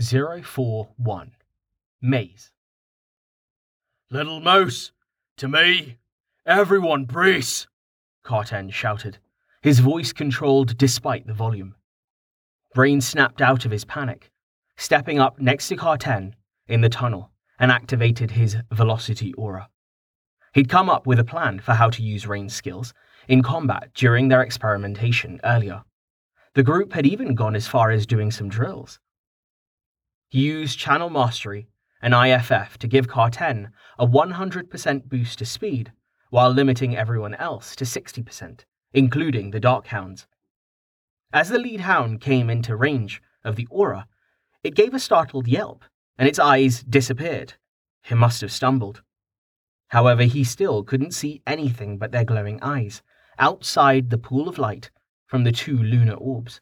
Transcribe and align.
041 0.00 1.32
Maze. 2.00 2.52
Little 4.12 4.38
mouse, 4.38 4.92
to 5.38 5.48
me, 5.48 5.98
everyone 6.46 7.04
brace, 7.04 7.66
Carten 8.22 8.70
shouted, 8.70 9.18
his 9.60 9.80
voice 9.80 10.12
controlled 10.12 10.78
despite 10.78 11.26
the 11.26 11.34
volume. 11.34 11.74
Rain 12.76 13.00
snapped 13.00 13.42
out 13.42 13.64
of 13.64 13.72
his 13.72 13.84
panic, 13.84 14.30
stepping 14.76 15.18
up 15.18 15.40
next 15.40 15.66
to 15.66 15.76
Carten 15.76 16.36
in 16.68 16.80
the 16.80 16.88
tunnel 16.88 17.32
and 17.58 17.72
activated 17.72 18.30
his 18.30 18.56
velocity 18.70 19.34
aura. 19.34 19.68
He'd 20.54 20.68
come 20.68 20.88
up 20.88 21.08
with 21.08 21.18
a 21.18 21.24
plan 21.24 21.58
for 21.58 21.72
how 21.72 21.90
to 21.90 22.02
use 22.04 22.24
Rain's 22.24 22.54
skills 22.54 22.94
in 23.26 23.42
combat 23.42 23.90
during 23.94 24.28
their 24.28 24.42
experimentation 24.42 25.40
earlier. 25.42 25.82
The 26.54 26.62
group 26.62 26.92
had 26.92 27.04
even 27.04 27.34
gone 27.34 27.56
as 27.56 27.66
far 27.66 27.90
as 27.90 28.06
doing 28.06 28.30
some 28.30 28.48
drills. 28.48 29.00
He 30.28 30.42
used 30.42 30.78
Channel 30.78 31.08
Mastery 31.08 31.68
and 32.02 32.14
IFF 32.14 32.76
to 32.78 32.86
give 32.86 33.08
Carten 33.08 33.70
a 33.98 34.06
100% 34.06 35.08
boost 35.08 35.38
to 35.38 35.46
speed 35.46 35.92
while 36.30 36.50
limiting 36.50 36.94
everyone 36.94 37.34
else 37.34 37.74
to 37.76 37.84
60%, 37.84 38.60
including 38.92 39.50
the 39.50 39.60
Dark 39.60 39.86
Hounds. 39.86 40.26
As 41.32 41.48
the 41.48 41.58
lead 41.58 41.80
hound 41.80 42.20
came 42.20 42.50
into 42.50 42.76
range 42.76 43.22
of 43.42 43.56
the 43.56 43.66
aura, 43.70 44.06
it 44.62 44.74
gave 44.74 44.92
a 44.92 44.98
startled 44.98 45.48
yelp 45.48 45.82
and 46.18 46.28
its 46.28 46.38
eyes 46.38 46.82
disappeared. 46.82 47.54
He 48.02 48.14
must 48.14 48.42
have 48.42 48.52
stumbled. 48.52 49.02
However, 49.88 50.24
he 50.24 50.44
still 50.44 50.82
couldn't 50.82 51.14
see 51.14 51.42
anything 51.46 51.96
but 51.96 52.12
their 52.12 52.24
glowing 52.24 52.62
eyes 52.62 53.02
outside 53.38 54.10
the 54.10 54.18
pool 54.18 54.48
of 54.48 54.58
light 54.58 54.90
from 55.26 55.44
the 55.44 55.52
two 55.52 55.78
lunar 55.78 56.14
orbs. 56.14 56.60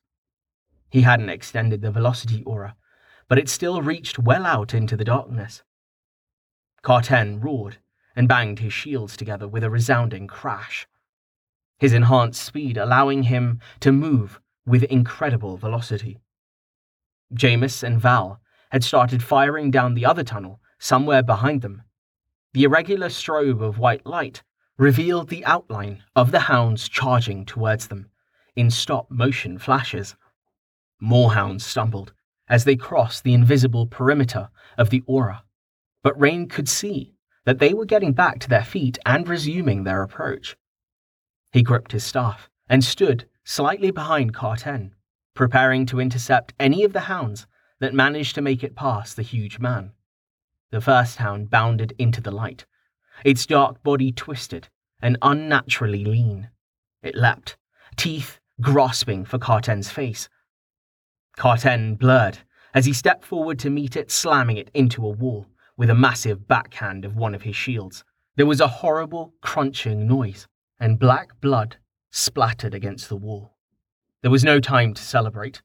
He 0.90 1.02
hadn't 1.02 1.30
extended 1.30 1.82
the 1.82 1.90
velocity 1.90 2.44
aura, 2.44 2.76
but 3.28 3.38
it 3.38 3.48
still 3.48 3.82
reached 3.82 4.18
well 4.18 4.46
out 4.46 4.72
into 4.72 4.96
the 4.96 5.04
darkness. 5.04 5.62
Carten 6.82 7.40
roared 7.40 7.78
and 8.14 8.28
banged 8.28 8.60
his 8.60 8.72
shields 8.72 9.16
together 9.16 9.48
with 9.48 9.64
a 9.64 9.70
resounding 9.70 10.26
crash. 10.26 10.86
His 11.78 11.92
enhanced 11.92 12.42
speed 12.42 12.76
allowing 12.76 13.24
him 13.24 13.60
to 13.80 13.92
move 13.92 14.40
with 14.64 14.84
incredible 14.84 15.56
velocity. 15.56 16.18
Jameis 17.34 17.82
and 17.82 18.00
Val 18.00 18.40
had 18.70 18.84
started 18.84 19.22
firing 19.22 19.70
down 19.70 19.94
the 19.94 20.06
other 20.06 20.24
tunnel 20.24 20.60
somewhere 20.78 21.22
behind 21.22 21.62
them. 21.62 21.82
The 22.52 22.64
irregular 22.64 23.08
strobe 23.08 23.60
of 23.60 23.78
white 23.78 24.06
light 24.06 24.42
revealed 24.78 25.28
the 25.28 25.44
outline 25.44 26.02
of 26.14 26.30
the 26.30 26.40
hounds 26.40 26.88
charging 26.88 27.44
towards 27.44 27.88
them 27.88 28.10
in 28.54 28.70
stop 28.70 29.10
motion 29.10 29.58
flashes. 29.58 30.16
More 31.00 31.34
hounds 31.34 31.64
stumbled 31.64 32.12
as 32.48 32.64
they 32.64 32.76
crossed 32.76 33.24
the 33.24 33.34
invisible 33.34 33.86
perimeter 33.86 34.48
of 34.78 34.90
the 34.90 35.02
aura, 35.06 35.44
but 36.02 36.18
Rain 36.20 36.48
could 36.48 36.68
see 36.68 37.14
that 37.44 37.58
they 37.58 37.74
were 37.74 37.86
getting 37.86 38.12
back 38.12 38.38
to 38.40 38.48
their 38.48 38.64
feet 38.64 38.98
and 39.06 39.28
resuming 39.28 39.84
their 39.84 40.02
approach. 40.02 40.56
He 41.52 41.62
gripped 41.62 41.92
his 41.92 42.04
staff 42.04 42.50
and 42.68 42.84
stood 42.84 43.28
slightly 43.44 43.90
behind 43.90 44.34
Carten, 44.34 44.94
preparing 45.34 45.86
to 45.86 46.00
intercept 46.00 46.54
any 46.58 46.82
of 46.84 46.92
the 46.92 47.00
hounds 47.00 47.46
that 47.78 47.94
managed 47.94 48.34
to 48.34 48.42
make 48.42 48.64
it 48.64 48.74
past 48.74 49.16
the 49.16 49.22
huge 49.22 49.58
man. 49.58 49.92
The 50.70 50.80
first 50.80 51.18
hound 51.18 51.50
bounded 51.50 51.94
into 51.98 52.20
the 52.20 52.30
light, 52.30 52.66
its 53.24 53.46
dark 53.46 53.82
body 53.82 54.12
twisted 54.12 54.68
and 55.00 55.16
unnaturally 55.22 56.04
lean. 56.04 56.50
It 57.02 57.14
leapt, 57.14 57.56
teeth 57.96 58.40
grasping 58.60 59.24
for 59.24 59.38
Carten's 59.38 59.90
face. 59.90 60.28
Carten 61.36 61.96
blurred 61.96 62.38
as 62.72 62.86
he 62.86 62.92
stepped 62.94 63.24
forward 63.24 63.58
to 63.58 63.70
meet 63.70 63.94
it, 63.94 64.10
slamming 64.10 64.56
it 64.56 64.70
into 64.72 65.04
a 65.06 65.10
wall 65.10 65.46
with 65.76 65.90
a 65.90 65.94
massive 65.94 66.48
backhand 66.48 67.04
of 67.04 67.16
one 67.16 67.34
of 67.34 67.42
his 67.42 67.54
shields. 67.54 68.04
There 68.36 68.46
was 68.46 68.60
a 68.60 68.68
horrible 68.68 69.34
crunching 69.42 70.06
noise, 70.06 70.46
and 70.80 70.98
black 70.98 71.40
blood 71.40 71.76
splattered 72.10 72.74
against 72.74 73.08
the 73.08 73.16
wall. 73.16 73.54
There 74.22 74.30
was 74.30 74.44
no 74.44 74.60
time 74.60 74.94
to 74.94 75.02
celebrate. 75.02 75.60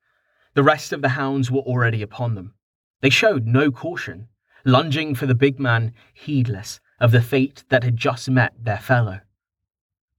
The 0.53 0.63
rest 0.63 0.91
of 0.91 1.01
the 1.01 1.09
hounds 1.09 1.49
were 1.49 1.61
already 1.61 2.01
upon 2.01 2.35
them. 2.35 2.53
They 2.99 3.09
showed 3.09 3.47
no 3.47 3.71
caution, 3.71 4.27
lunging 4.65 5.15
for 5.15 5.25
the 5.25 5.35
big 5.35 5.59
man, 5.59 5.93
heedless 6.13 6.81
of 6.99 7.11
the 7.11 7.21
fate 7.21 7.63
that 7.69 7.83
had 7.83 7.95
just 7.95 8.29
met 8.29 8.53
their 8.59 8.77
fellow. 8.77 9.21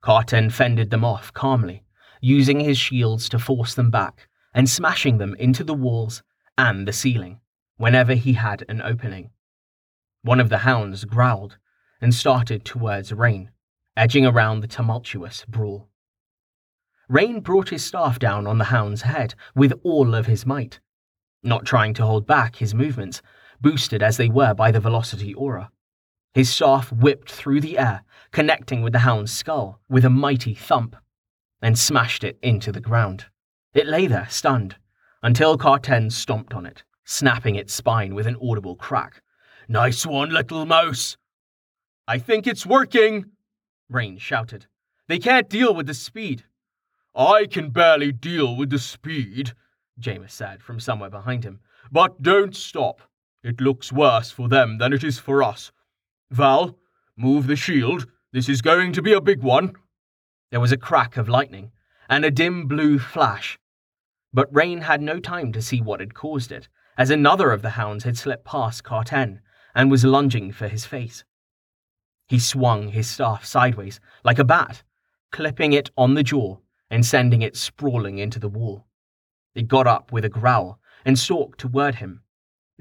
Carten 0.00 0.49
fended 0.49 0.91
them 0.91 1.05
off 1.05 1.32
calmly, 1.32 1.84
using 2.22 2.60
his 2.60 2.78
shields 2.78 3.28
to 3.28 3.38
force 3.38 3.75
them 3.75 3.91
back 3.91 4.28
and 4.54 4.68
smashing 4.68 5.18
them 5.18 5.34
into 5.38 5.64
the 5.64 5.74
walls 5.74 6.22
and 6.58 6.86
the 6.86 6.92
ceiling 6.92 7.40
whenever 7.76 8.14
he 8.14 8.34
had 8.34 8.64
an 8.68 8.82
opening. 8.82 9.30
One 10.22 10.40
of 10.40 10.48
the 10.48 10.58
hounds 10.58 11.04
growled 11.04 11.58
and 12.00 12.14
started 12.14 12.64
towards 12.64 13.12
Rain, 13.12 13.50
edging 13.96 14.26
around 14.26 14.60
the 14.60 14.68
tumultuous 14.68 15.44
brawl. 15.46 15.88
Rain 17.08 17.40
brought 17.40 17.70
his 17.70 17.84
staff 17.84 18.18
down 18.18 18.46
on 18.46 18.58
the 18.58 18.64
hound's 18.64 19.02
head 19.02 19.34
with 19.54 19.72
all 19.82 20.14
of 20.14 20.26
his 20.26 20.46
might, 20.46 20.80
not 21.42 21.64
trying 21.64 21.94
to 21.94 22.06
hold 22.06 22.26
back 22.26 22.56
his 22.56 22.74
movements, 22.74 23.20
boosted 23.60 24.02
as 24.02 24.16
they 24.16 24.28
were 24.28 24.54
by 24.54 24.70
the 24.70 24.80
velocity 24.80 25.34
aura. 25.34 25.70
His 26.34 26.48
staff 26.48 26.90
whipped 26.90 27.30
through 27.30 27.60
the 27.60 27.78
air, 27.78 28.04
connecting 28.30 28.82
with 28.82 28.92
the 28.92 29.00
hound's 29.00 29.32
skull 29.32 29.80
with 29.88 30.04
a 30.04 30.10
mighty 30.10 30.54
thump, 30.54 30.96
and 31.60 31.78
smashed 31.78 32.24
it 32.24 32.38
into 32.42 32.72
the 32.72 32.80
ground. 32.80 33.26
It 33.75 33.87
lay 33.87 34.06
there, 34.06 34.28
stunned, 34.28 34.77
until 35.22 35.56
Carten 35.56 36.10
stomped 36.10 36.53
on 36.53 36.66
it, 36.66 36.84
snapping 37.05 37.56
its 37.56 37.72
spine 37.72 38.15
with 38.15 38.27
an 38.27 38.37
audible 38.43 38.77
crack. 38.77 39.22
Nice 39.66 40.05
one, 40.05 40.28
little 40.28 40.66
mouse! 40.66 41.16
I 42.06 42.19
think 42.19 42.47
it's 42.47 42.66
working, 42.66 43.31
Rain 43.88 44.19
shouted. 44.19 44.66
They 45.09 45.19
can't 45.19 45.49
deal 45.49 45.75
with 45.75 45.87
the 45.87 45.94
speed. 45.94 46.44
I 47.15 47.47
can 47.47 47.71
barely 47.71 48.12
deal 48.12 48.56
with 48.56 48.69
the 48.69 48.78
speed, 48.78 49.53
Jameis 49.99 50.32
said 50.32 50.62
from 50.62 50.78
somewhere 50.78 51.11
behind 51.11 51.44
him. 51.44 51.61
But 51.91 52.21
don't 52.21 52.55
stop. 52.55 53.00
It 53.43 53.61
looks 53.61 53.91
worse 53.91 54.31
for 54.31 54.49
them 54.49 54.78
than 54.78 54.93
it 54.93 55.03
is 55.03 55.19
for 55.19 55.43
us. 55.43 55.72
Val, 56.31 56.78
move 57.16 57.47
the 57.47 57.56
shield. 57.56 58.06
This 58.32 58.49
is 58.49 58.61
going 58.61 58.93
to 58.93 59.03
be 59.03 59.12
a 59.12 59.21
big 59.21 59.43
one. 59.43 59.72
There 60.50 60.61
was 60.61 60.72
a 60.72 60.77
crack 60.77 61.16
of 61.16 61.28
lightning 61.28 61.72
and 62.09 62.25
a 62.25 62.31
dim 62.31 62.66
blue 62.66 62.99
flash. 62.99 63.59
But 64.32 64.54
Rain 64.54 64.81
had 64.81 65.03
no 65.03 65.20
time 65.20 65.53
to 65.53 65.62
see 65.62 65.81
what 65.81 66.00
had 66.00 66.15
caused 66.15 66.53
it, 66.53 66.69
as 66.97 67.10
another 67.10 67.53
of 67.53 67.62
the 67.62 67.70
hounds 67.70 68.04
had 68.04 68.16
slipped 68.16 68.44
past 68.44 68.84
Carten 68.84 69.41
and 69.75 69.91
was 69.91 70.04
lunging 70.04 70.53
for 70.53 70.69
his 70.69 70.87
face. 70.87 71.25
He 72.28 72.38
swung 72.38 72.88
his 72.88 73.09
staff 73.09 73.44
sideways, 73.44 74.00
like 74.25 74.38
a 74.38 74.44
bat, 74.44 74.82
clipping 75.31 75.72
it 75.72 75.91
on 75.97 76.15
the 76.15 76.22
jaw 76.22 76.59
and 76.91 77.04
sending 77.04 77.43
it 77.43 77.56
sprawling 77.56 78.19
into 78.19 78.38
the 78.38 78.48
wall. 78.48 78.87
It 79.54 79.69
got 79.69 79.87
up 79.87 80.12
with 80.12 80.25
a 80.25 80.31
growl 80.31 80.78
and 81.04 81.19
stalked 81.19 81.60
toward 81.60 81.97
him, 81.97 82.22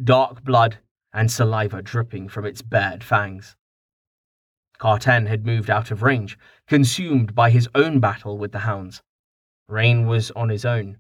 dark 0.02 0.44
blood 0.44 0.80
and 1.14 1.30
saliva 1.30 1.82
dripping 1.82 2.30
from 2.30 2.46
its 2.46 2.62
bared 2.62 3.04
fangs. 3.04 3.58
Carten 4.78 5.26
had 5.26 5.46
moved 5.46 5.70
out 5.70 5.92
of 5.92 6.02
range, 6.02 6.40
consumed 6.68 7.36
by 7.36 7.50
his 7.50 7.68
own 7.76 8.00
battle 8.00 8.38
with 8.38 8.52
the 8.52 8.60
hounds. 8.60 9.02
Rain 9.68 10.08
was 10.08 10.32
on 10.32 10.50
his 10.50 10.66
own. 10.66 10.98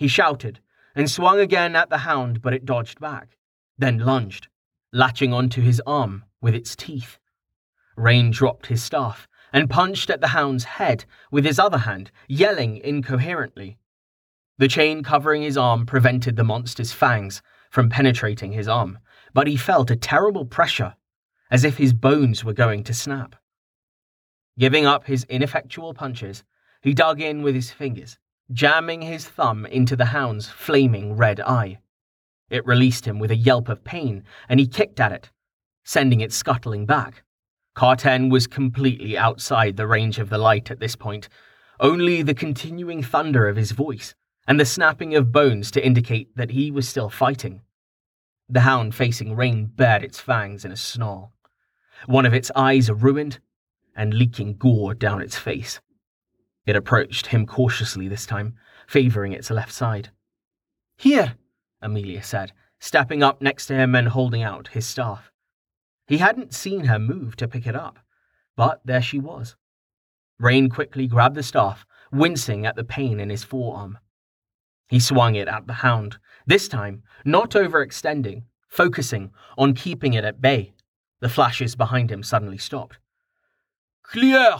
He 0.00 0.08
shouted 0.08 0.60
and 0.94 1.10
swung 1.10 1.38
again 1.38 1.76
at 1.76 1.90
the 1.90 1.98
hound, 1.98 2.40
but 2.40 2.54
it 2.54 2.64
dodged 2.64 3.00
back, 3.00 3.36
then 3.76 3.98
lunged, 3.98 4.48
latching 4.94 5.34
onto 5.34 5.60
his 5.60 5.82
arm 5.86 6.24
with 6.40 6.54
its 6.54 6.74
teeth. 6.74 7.18
Rain 7.96 8.30
dropped 8.30 8.68
his 8.68 8.82
staff 8.82 9.28
and 9.52 9.68
punched 9.68 10.08
at 10.08 10.22
the 10.22 10.28
hound's 10.28 10.64
head 10.64 11.04
with 11.30 11.44
his 11.44 11.58
other 11.58 11.76
hand, 11.76 12.10
yelling 12.28 12.78
incoherently. 12.78 13.76
The 14.56 14.68
chain 14.68 15.02
covering 15.02 15.42
his 15.42 15.58
arm 15.58 15.84
prevented 15.84 16.36
the 16.36 16.44
monster's 16.44 16.92
fangs 16.92 17.42
from 17.68 17.90
penetrating 17.90 18.52
his 18.52 18.68
arm, 18.68 19.00
but 19.34 19.48
he 19.48 19.56
felt 19.58 19.90
a 19.90 19.96
terrible 19.96 20.46
pressure, 20.46 20.94
as 21.50 21.62
if 21.62 21.76
his 21.76 21.92
bones 21.92 22.42
were 22.42 22.54
going 22.54 22.84
to 22.84 22.94
snap. 22.94 23.36
Giving 24.58 24.86
up 24.86 25.04
his 25.04 25.24
ineffectual 25.24 25.92
punches, 25.92 26.42
he 26.80 26.94
dug 26.94 27.20
in 27.20 27.42
with 27.42 27.54
his 27.54 27.70
fingers, 27.70 28.18
jamming 28.52 29.02
his 29.02 29.28
thumb 29.28 29.64
into 29.66 29.96
the 29.96 30.06
hound's 30.06 30.48
flaming 30.48 31.16
red 31.16 31.40
eye. 31.40 31.78
It 32.48 32.66
released 32.66 33.06
him 33.06 33.18
with 33.18 33.30
a 33.30 33.36
yelp 33.36 33.68
of 33.68 33.84
pain, 33.84 34.24
and 34.48 34.58
he 34.58 34.66
kicked 34.66 34.98
at 34.98 35.12
it, 35.12 35.30
sending 35.84 36.20
it 36.20 36.32
scuttling 36.32 36.84
back. 36.84 37.22
Carten 37.74 38.28
was 38.28 38.46
completely 38.46 39.16
outside 39.16 39.76
the 39.76 39.86
range 39.86 40.18
of 40.18 40.28
the 40.28 40.38
light 40.38 40.70
at 40.70 40.80
this 40.80 40.96
point, 40.96 41.28
only 41.78 42.22
the 42.22 42.34
continuing 42.34 43.02
thunder 43.02 43.48
of 43.48 43.56
his 43.56 43.70
voice 43.70 44.14
and 44.46 44.58
the 44.58 44.66
snapping 44.66 45.14
of 45.14 45.32
bones 45.32 45.70
to 45.70 45.84
indicate 45.84 46.36
that 46.36 46.50
he 46.50 46.70
was 46.70 46.88
still 46.88 47.08
fighting. 47.08 47.60
The 48.48 48.62
hound 48.62 48.96
facing 48.96 49.36
Rain 49.36 49.66
bared 49.66 50.02
its 50.02 50.18
fangs 50.18 50.64
in 50.64 50.72
a 50.72 50.76
snarl, 50.76 51.32
one 52.06 52.26
of 52.26 52.34
its 52.34 52.50
eyes 52.56 52.90
ruined 52.90 53.38
and 53.94 54.12
leaking 54.12 54.56
gore 54.56 54.94
down 54.94 55.22
its 55.22 55.36
face. 55.36 55.80
It 56.66 56.76
approached 56.76 57.26
him 57.26 57.46
cautiously 57.46 58.08
this 58.08 58.26
time, 58.26 58.54
favoring 58.86 59.32
its 59.32 59.50
left 59.50 59.72
side. 59.72 60.10
Here, 60.96 61.36
Amelia 61.80 62.22
said, 62.22 62.52
stepping 62.78 63.22
up 63.22 63.40
next 63.40 63.66
to 63.66 63.74
him 63.74 63.94
and 63.94 64.08
holding 64.08 64.42
out 64.42 64.68
his 64.68 64.86
staff. 64.86 65.30
He 66.06 66.18
hadn't 66.18 66.54
seen 66.54 66.84
her 66.84 66.98
move 66.98 67.36
to 67.36 67.48
pick 67.48 67.66
it 67.66 67.76
up, 67.76 67.98
but 68.56 68.80
there 68.84 69.02
she 69.02 69.18
was. 69.18 69.56
Rain 70.38 70.68
quickly 70.68 71.06
grabbed 71.06 71.36
the 71.36 71.42
staff, 71.42 71.86
wincing 72.10 72.66
at 72.66 72.76
the 72.76 72.84
pain 72.84 73.20
in 73.20 73.30
his 73.30 73.44
forearm. 73.44 73.98
He 74.88 74.98
swung 74.98 75.36
it 75.36 75.46
at 75.46 75.66
the 75.66 75.74
hound, 75.74 76.18
this 76.46 76.66
time 76.66 77.04
not 77.24 77.50
overextending, 77.50 78.42
focusing 78.68 79.30
on 79.56 79.74
keeping 79.74 80.14
it 80.14 80.24
at 80.24 80.40
bay. 80.40 80.72
The 81.20 81.28
flashes 81.28 81.76
behind 81.76 82.10
him 82.10 82.22
suddenly 82.22 82.58
stopped. 82.58 82.98
Clear! 84.02 84.56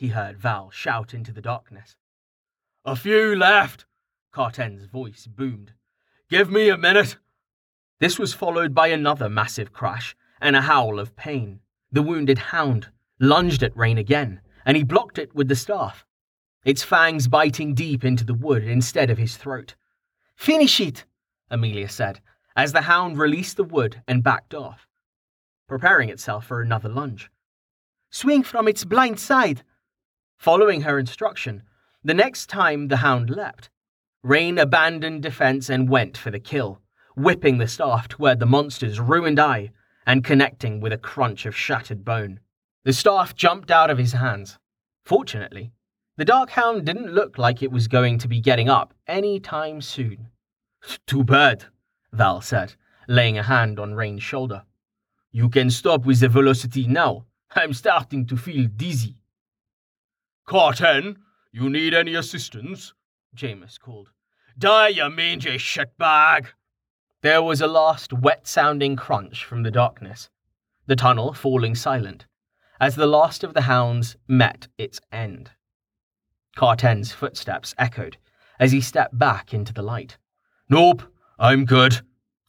He 0.00 0.08
heard 0.08 0.38
Val 0.38 0.70
shout 0.70 1.12
into 1.12 1.30
the 1.30 1.42
darkness. 1.42 1.94
A 2.86 2.96
few 2.96 3.36
left, 3.36 3.84
Carten's 4.32 4.86
voice 4.86 5.26
boomed. 5.26 5.74
Give 6.30 6.50
me 6.50 6.70
a 6.70 6.78
minute. 6.78 7.18
This 7.98 8.18
was 8.18 8.32
followed 8.32 8.74
by 8.74 8.88
another 8.88 9.28
massive 9.28 9.74
crash 9.74 10.16
and 10.40 10.56
a 10.56 10.62
howl 10.62 10.98
of 10.98 11.16
pain. 11.16 11.60
The 11.92 12.00
wounded 12.00 12.38
hound 12.38 12.88
lunged 13.18 13.62
at 13.62 13.76
Rain 13.76 13.98
again, 13.98 14.40
and 14.64 14.74
he 14.74 14.84
blocked 14.84 15.18
it 15.18 15.34
with 15.34 15.48
the 15.48 15.54
staff, 15.54 16.06
its 16.64 16.82
fangs 16.82 17.28
biting 17.28 17.74
deep 17.74 18.02
into 18.02 18.24
the 18.24 18.32
wood 18.32 18.64
instead 18.64 19.10
of 19.10 19.18
his 19.18 19.36
throat. 19.36 19.74
Finish 20.34 20.80
it, 20.80 21.04
Amelia 21.50 21.90
said, 21.90 22.22
as 22.56 22.72
the 22.72 22.80
hound 22.80 23.18
released 23.18 23.58
the 23.58 23.64
wood 23.64 24.02
and 24.08 24.22
backed 24.22 24.54
off, 24.54 24.88
preparing 25.68 26.08
itself 26.08 26.46
for 26.46 26.62
another 26.62 26.88
lunge. 26.88 27.30
Swing 28.08 28.42
from 28.42 28.66
its 28.66 28.86
blind 28.86 29.20
side. 29.20 29.62
Following 30.40 30.80
her 30.80 30.98
instruction, 30.98 31.64
the 32.02 32.14
next 32.14 32.46
time 32.46 32.88
the 32.88 32.96
hound 32.96 33.28
leapt, 33.28 33.68
Rain 34.22 34.56
abandoned 34.56 35.22
defense 35.22 35.68
and 35.68 35.86
went 35.86 36.16
for 36.16 36.30
the 36.30 36.40
kill, 36.40 36.80
whipping 37.14 37.58
the 37.58 37.68
staff 37.68 38.08
toward 38.08 38.40
the 38.40 38.46
monster's 38.46 38.98
ruined 38.98 39.38
eye 39.38 39.70
and 40.06 40.24
connecting 40.24 40.80
with 40.80 40.94
a 40.94 40.96
crunch 40.96 41.44
of 41.44 41.54
shattered 41.54 42.06
bone. 42.06 42.40
The 42.84 42.94
staff 42.94 43.34
jumped 43.36 43.70
out 43.70 43.90
of 43.90 43.98
his 43.98 44.12
hands. 44.12 44.58
Fortunately, 45.04 45.72
the 46.16 46.24
dark 46.24 46.48
hound 46.48 46.86
didn't 46.86 47.12
look 47.12 47.36
like 47.36 47.62
it 47.62 47.70
was 47.70 47.86
going 47.86 48.16
to 48.20 48.28
be 48.28 48.40
getting 48.40 48.70
up 48.70 48.94
any 49.06 49.40
time 49.40 49.82
soon. 49.82 50.28
Too 51.06 51.22
bad, 51.22 51.66
Val 52.14 52.40
said, 52.40 52.76
laying 53.08 53.36
a 53.36 53.42
hand 53.42 53.78
on 53.78 53.92
Rain's 53.92 54.22
shoulder. 54.22 54.62
You 55.32 55.50
can 55.50 55.68
stop 55.68 56.06
with 56.06 56.20
the 56.20 56.30
velocity 56.30 56.86
now. 56.86 57.26
I'm 57.54 57.74
starting 57.74 58.24
to 58.28 58.38
feel 58.38 58.66
dizzy. 58.74 59.19
Carten, 60.50 61.16
you 61.52 61.70
need 61.70 61.94
any 61.94 62.16
assistance? 62.16 62.92
Jameis 63.36 63.78
called. 63.78 64.08
Die, 64.58 64.88
you 64.88 65.08
mangy 65.08 65.56
shitbag! 65.58 66.46
There 67.22 67.40
was 67.40 67.60
a 67.60 67.68
last 67.68 68.12
wet 68.12 68.48
sounding 68.48 68.96
crunch 68.96 69.44
from 69.44 69.62
the 69.62 69.70
darkness, 69.70 70.28
the 70.86 70.96
tunnel 70.96 71.34
falling 71.34 71.76
silent, 71.76 72.26
as 72.80 72.96
the 72.96 73.06
last 73.06 73.44
of 73.44 73.54
the 73.54 73.60
hounds 73.60 74.16
met 74.26 74.66
its 74.76 75.00
end. 75.12 75.52
Carten's 76.56 77.12
footsteps 77.12 77.72
echoed 77.78 78.16
as 78.58 78.72
he 78.72 78.80
stepped 78.80 79.16
back 79.16 79.54
into 79.54 79.72
the 79.72 79.82
light. 79.82 80.18
Nope, 80.68 81.04
I'm 81.38 81.64
good, 81.64 82.00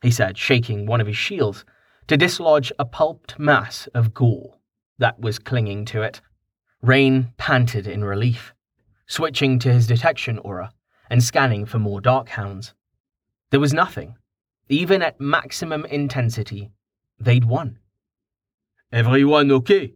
he 0.02 0.10
said, 0.10 0.40
shaking 0.40 0.88
one 0.88 1.02
of 1.02 1.08
his 1.08 1.18
shields 1.18 1.66
to 2.08 2.18
dislodge 2.18 2.72
a 2.80 2.86
pulped 2.86 3.38
mass 3.38 3.86
of 3.94 4.16
gore 4.16 4.58
that 4.98 5.20
was 5.20 5.38
clinging 5.38 5.86
to 5.86 6.02
it. 6.02 6.20
Rain 6.82 7.34
panted 7.38 7.86
in 7.86 8.04
relief, 8.04 8.54
switching 9.06 9.60
to 9.60 9.72
his 9.72 9.86
detection 9.86 10.40
aura 10.40 10.72
and 11.12 11.24
scanning 11.24 11.66
for 11.66 11.78
more 11.78 12.02
dark 12.02 12.30
hounds. 12.30 12.74
There 13.52 13.60
was 13.60 13.74
nothing. 13.74 14.16
Even 14.68 15.02
at 15.04 15.22
maximum 15.22 15.86
intensity, 15.86 16.72
they'd 17.20 17.46
won. 17.46 17.78
Everyone 18.92 19.52
okay? 19.52 19.94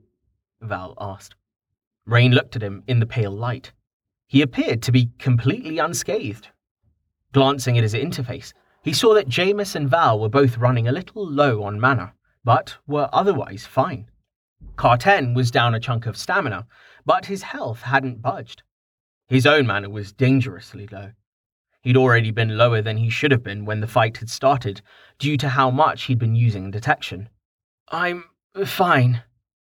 Val 0.61 0.93
asked. 0.99 1.33
Rain 2.05 2.33
looked 2.33 2.55
at 2.55 2.61
him 2.61 2.83
in 2.85 2.99
the 2.99 3.07
pale 3.07 3.31
light. 3.31 3.71
He 4.27 4.43
appeared 4.43 4.83
to 4.83 4.91
be 4.91 5.09
completely 5.17 5.79
unscathed. 5.79 6.49
Glancing 7.31 7.77
at 7.77 7.83
his 7.83 7.95
interface, 7.95 8.53
he 8.83 8.93
saw 8.93 9.15
that 9.15 9.27
Jameis 9.27 9.75
and 9.75 9.89
Val 9.89 10.19
were 10.19 10.29
both 10.29 10.59
running 10.59 10.87
a 10.87 10.91
little 10.91 11.27
low 11.27 11.63
on 11.63 11.79
mana, 11.79 12.13
but 12.43 12.77
were 12.85 13.09
otherwise 13.11 13.65
fine. 13.65 14.07
Carten 14.75 15.33
was 15.33 15.51
down 15.51 15.73
a 15.73 15.79
chunk 15.79 16.05
of 16.05 16.17
stamina, 16.17 16.67
but 17.05 17.25
his 17.25 17.43
health 17.43 17.81
hadn't 17.81 18.21
budged. 18.21 18.63
His 19.27 19.45
own 19.45 19.65
mana 19.65 19.89
was 19.89 20.11
dangerously 20.11 20.87
low. 20.87 21.11
He'd 21.81 21.97
already 21.97 22.31
been 22.31 22.57
lower 22.57 22.81
than 22.81 22.97
he 22.97 23.09
should 23.09 23.31
have 23.31 23.43
been 23.43 23.65
when 23.65 23.79
the 23.79 23.87
fight 23.87 24.17
had 24.17 24.29
started, 24.29 24.81
due 25.19 25.37
to 25.37 25.49
how 25.49 25.69
much 25.69 26.03
he'd 26.03 26.19
been 26.19 26.35
using 26.35 26.71
detection. 26.71 27.29
I'm 27.89 28.25
fine, 28.65 29.21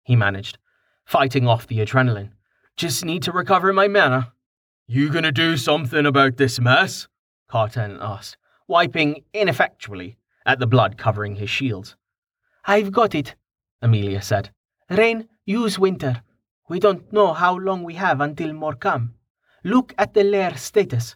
he 0.04 0.16
managed, 0.16 0.58
fighting 1.06 1.48
off 1.48 1.68
the 1.68 1.80
adrenaline. 1.80 2.32
Just 2.76 3.06
need 3.06 3.24
to 3.24 3.32
recover 3.32 3.72
my 3.72 3.88
mana. 3.88 4.34
You 4.88 5.12
gonna 5.12 5.32
do 5.32 5.58
something 5.58 6.06
about 6.06 6.38
this 6.38 6.60
mess? 6.60 7.08
Carten 7.48 7.98
asked, 8.02 8.38
wiping 8.68 9.24
ineffectually 9.34 10.18
at 10.46 10.60
the 10.60 10.68
blood 10.68 10.98
covering 10.98 11.36
his 11.36 11.50
shields. 11.50 11.96
I've 12.66 12.92
got 12.92 13.14
it, 13.14 13.36
Amelia 13.82 14.22
said. 14.22 14.52
Rain, 14.90 15.28
use 15.46 15.78
Winter. 15.78 16.22
We 16.70 16.80
don't 16.80 17.12
know 17.12 17.34
how 17.34 17.58
long 17.58 17.84
we 17.84 17.96
have 17.96 18.22
until 18.22 18.54
more 18.54 18.76
come. 18.76 19.16
Look 19.64 19.94
at 19.98 20.14
the 20.14 20.24
lair 20.24 20.56
status. 20.56 21.16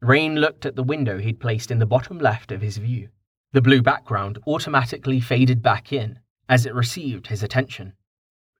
Rain 0.00 0.36
looked 0.36 0.66
at 0.66 0.76
the 0.76 0.82
window 0.82 1.18
he'd 1.18 1.40
placed 1.40 1.70
in 1.70 1.78
the 1.78 1.86
bottom 1.86 2.18
left 2.18 2.50
of 2.50 2.60
his 2.60 2.78
view. 2.78 3.08
The 3.52 3.62
blue 3.62 3.82
background 3.82 4.38
automatically 4.46 5.20
faded 5.20 5.62
back 5.62 5.92
in 5.92 6.18
as 6.48 6.66
it 6.66 6.74
received 6.74 7.28
his 7.28 7.42
attention. 7.42 7.92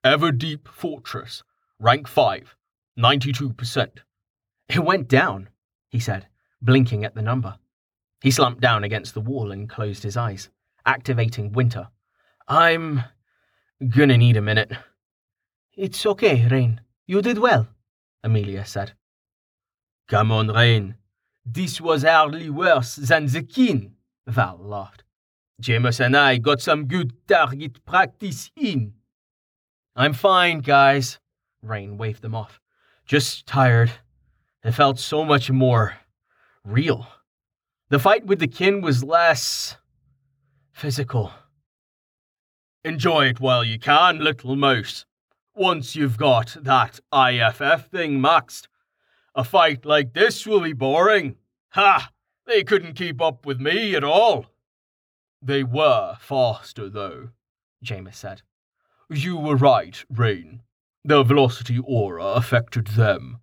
Everdeep 0.04 0.68
Fortress, 0.68 1.42
rank 1.80 2.06
5, 2.06 2.54
92%. 2.98 3.88
It 4.68 4.84
went 4.84 5.08
down, 5.08 5.48
he 5.88 5.98
said, 5.98 6.28
blinking 6.62 7.04
at 7.04 7.14
the 7.14 7.22
number. 7.22 7.56
He 8.22 8.30
slumped 8.30 8.60
down 8.60 8.84
against 8.84 9.14
the 9.14 9.20
wall 9.20 9.50
and 9.50 9.68
closed 9.68 10.02
his 10.02 10.16
eyes, 10.16 10.48
activating 10.84 11.52
Winter. 11.52 11.88
I'm 12.48 13.02
gonna 13.88 14.16
need 14.16 14.36
a 14.36 14.42
minute. 14.42 14.72
It's 15.74 16.06
okay, 16.06 16.46
Rain. 16.48 16.80
You 17.06 17.22
did 17.22 17.38
well, 17.38 17.68
Amelia 18.22 18.64
said. 18.64 18.92
Come 20.08 20.32
on, 20.32 20.48
Rain. 20.48 20.96
This 21.44 21.80
was 21.80 22.02
hardly 22.02 22.50
worse 22.50 22.96
than 22.96 23.26
the 23.26 23.42
kin, 23.42 23.94
Val 24.26 24.58
laughed. 24.58 25.04
Jameis 25.62 26.04
and 26.04 26.16
I 26.16 26.38
got 26.38 26.60
some 26.60 26.86
good 26.86 27.12
target 27.26 27.84
practice 27.84 28.50
in. 28.56 28.94
I'm 29.94 30.12
fine, 30.12 30.60
guys. 30.60 31.18
Rain 31.62 31.96
waved 31.96 32.22
them 32.22 32.34
off. 32.34 32.60
Just 33.06 33.46
tired. 33.46 33.90
It 34.64 34.72
felt 34.72 34.98
so 34.98 35.24
much 35.24 35.50
more 35.50 35.94
real. 36.64 37.06
The 37.88 37.98
fight 37.98 38.26
with 38.26 38.40
the 38.40 38.48
kin 38.48 38.80
was 38.80 39.04
less 39.04 39.76
physical. 40.72 41.32
Enjoy 42.86 43.26
it 43.26 43.40
while 43.40 43.64
you 43.64 43.80
can, 43.80 44.20
little 44.20 44.54
mouse. 44.54 45.06
Once 45.56 45.96
you've 45.96 46.16
got 46.16 46.56
that 46.60 47.00
IFF 47.12 47.90
thing 47.90 48.20
maxed, 48.20 48.68
a 49.34 49.42
fight 49.42 49.84
like 49.84 50.12
this 50.12 50.46
will 50.46 50.60
be 50.60 50.72
boring. 50.72 51.34
Ha! 51.70 52.12
They 52.46 52.62
couldn't 52.62 52.94
keep 52.94 53.20
up 53.20 53.44
with 53.44 53.58
me 53.58 53.96
at 53.96 54.04
all. 54.04 54.46
They 55.42 55.64
were 55.64 56.16
faster, 56.20 56.88
though, 56.88 57.30
Jameis 57.84 58.14
said. 58.14 58.42
You 59.10 59.36
were 59.36 59.56
right, 59.56 60.04
Rain. 60.08 60.62
The 61.04 61.24
velocity 61.24 61.80
aura 61.84 62.34
affected 62.34 62.86
them. 62.86 63.40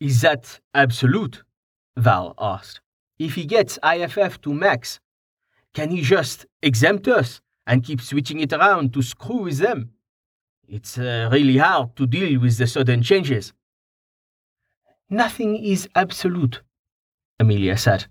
Is 0.00 0.20
that 0.22 0.58
absolute? 0.74 1.44
Val 1.96 2.34
asked. 2.40 2.80
If 3.20 3.36
he 3.36 3.44
gets 3.44 3.78
IFF 3.84 4.40
to 4.40 4.52
max, 4.52 4.98
can 5.74 5.90
he 5.90 6.00
just 6.00 6.46
exempt 6.60 7.06
us 7.06 7.40
and 7.66 7.84
keep 7.84 8.00
switching 8.00 8.40
it 8.40 8.52
around 8.52 8.92
to 8.94 9.02
screw 9.02 9.42
with 9.42 9.58
them? 9.58 9.90
It's 10.68 10.98
uh, 10.98 11.28
really 11.30 11.58
hard 11.58 11.94
to 11.96 12.06
deal 12.06 12.40
with 12.40 12.56
the 12.58 12.66
sudden 12.66 13.02
changes. 13.02 13.52
Nothing 15.10 15.56
is 15.56 15.88
absolute, 15.94 16.62
Amelia 17.38 17.76
said. 17.76 18.06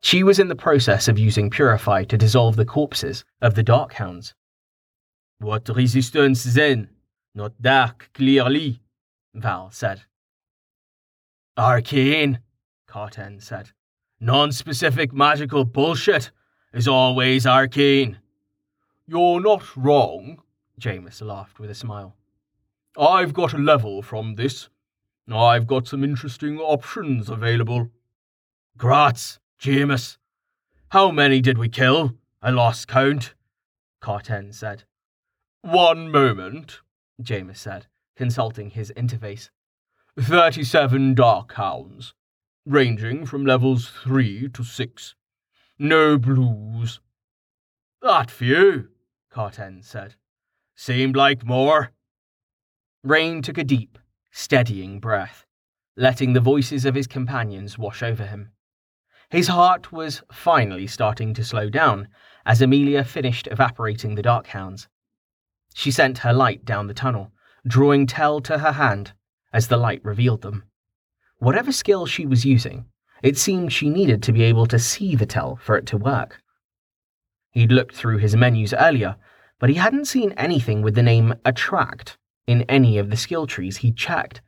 She 0.00 0.22
was 0.22 0.38
in 0.38 0.48
the 0.48 0.56
process 0.56 1.06
of 1.06 1.18
using 1.18 1.50
Purify 1.50 2.04
to 2.04 2.18
dissolve 2.18 2.56
the 2.56 2.64
corpses 2.64 3.24
of 3.40 3.54
the 3.54 3.62
Darkhounds. 3.62 4.34
What 5.38 5.68
resistance 5.68 6.42
then? 6.44 6.88
Not 7.34 7.60
dark, 7.60 8.10
clearly, 8.14 8.80
Val 9.34 9.70
said. 9.70 10.02
Arcane, 11.56 12.40
Carten 12.86 13.40
said. 13.40 13.70
Non 14.20 14.52
specific 14.52 15.12
magical 15.12 15.64
bullshit 15.64 16.30
is 16.72 16.88
always 16.88 17.46
arcane. 17.46 18.18
You're 19.06 19.40
not 19.40 19.76
wrong, 19.76 20.42
Jameis 20.80 21.20
laughed 21.20 21.58
with 21.58 21.70
a 21.70 21.74
smile. 21.74 22.16
I've 22.98 23.32
got 23.32 23.52
a 23.52 23.58
level 23.58 24.00
from 24.02 24.36
this. 24.36 24.68
I've 25.30 25.66
got 25.66 25.88
some 25.88 26.04
interesting 26.04 26.58
options 26.58 27.28
available. 27.28 27.90
Grats, 28.78 29.38
Jameis. 29.60 30.18
How 30.90 31.10
many 31.10 31.40
did 31.40 31.58
we 31.58 31.68
kill? 31.68 32.14
I 32.40 32.50
lost 32.50 32.88
count, 32.88 33.34
Carten 34.00 34.52
said. 34.52 34.84
One 35.62 36.10
moment, 36.10 36.80
Jameis 37.22 37.58
said, 37.58 37.86
consulting 38.16 38.70
his 38.70 38.92
interface. 38.96 39.50
37 40.20 41.14
dark 41.14 41.52
hounds, 41.54 42.14
ranging 42.66 43.24
from 43.24 43.46
levels 43.46 43.90
3 44.02 44.48
to 44.50 44.62
6. 44.62 45.14
No 45.78 46.18
blues. 46.18 47.00
That 48.02 48.32
few, 48.32 48.88
Carten 49.30 49.80
said. 49.84 50.16
Seemed 50.74 51.14
like 51.14 51.46
more. 51.46 51.92
Rain 53.04 53.42
took 53.42 53.58
a 53.58 53.62
deep, 53.62 53.96
steadying 54.32 54.98
breath, 54.98 55.46
letting 55.96 56.32
the 56.32 56.40
voices 56.40 56.84
of 56.84 56.96
his 56.96 57.06
companions 57.06 57.78
wash 57.78 58.02
over 58.02 58.26
him. 58.26 58.50
His 59.30 59.46
heart 59.46 59.92
was 59.92 60.20
finally 60.32 60.88
starting 60.88 61.32
to 61.34 61.44
slow 61.44 61.70
down 61.70 62.08
as 62.44 62.60
Amelia 62.60 63.04
finished 63.04 63.46
evaporating 63.46 64.16
the 64.16 64.22
Darkhounds. 64.22 64.88
She 65.72 65.92
sent 65.92 66.18
her 66.18 66.32
light 66.32 66.64
down 66.64 66.88
the 66.88 66.94
tunnel, 66.94 67.30
drawing 67.64 68.08
tel 68.08 68.40
to 68.40 68.58
her 68.58 68.72
hand 68.72 69.12
as 69.52 69.68
the 69.68 69.76
light 69.76 70.04
revealed 70.04 70.42
them. 70.42 70.64
Whatever 71.38 71.70
skill 71.70 72.06
she 72.06 72.26
was 72.26 72.44
using, 72.44 72.86
it 73.22 73.38
seemed 73.38 73.72
she 73.72 73.88
needed 73.88 74.24
to 74.24 74.32
be 74.32 74.42
able 74.42 74.66
to 74.66 74.78
see 74.80 75.14
the 75.14 75.24
tel 75.24 75.54
for 75.62 75.76
it 75.76 75.86
to 75.86 75.96
work. 75.96 76.41
He'd 77.52 77.70
looked 77.70 77.94
through 77.94 78.18
his 78.18 78.34
menus 78.34 78.74
earlier, 78.74 79.16
but 79.58 79.70
he 79.70 79.76
hadn't 79.76 80.06
seen 80.06 80.32
anything 80.32 80.82
with 80.82 80.94
the 80.94 81.02
name 81.02 81.34
Attract 81.44 82.18
in 82.46 82.62
any 82.62 82.98
of 82.98 83.10
the 83.10 83.16
skill 83.16 83.46
trees 83.46 83.78
he'd 83.78 83.96
checked. 83.96 84.42